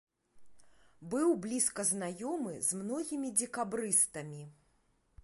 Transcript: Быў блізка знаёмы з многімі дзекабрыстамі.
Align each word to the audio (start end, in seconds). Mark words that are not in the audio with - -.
Быў 1.13 1.29
блізка 1.43 1.85
знаёмы 1.91 2.55
з 2.69 2.81
многімі 2.81 3.33
дзекабрыстамі. 3.39 4.43